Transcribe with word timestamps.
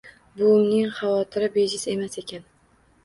Buvimning 0.41 0.87
xavotiri 1.01 1.51
bejiz 1.59 1.85
emas 1.95 2.19
ekan 2.23 2.49